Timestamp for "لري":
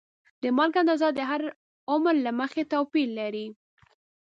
3.19-3.45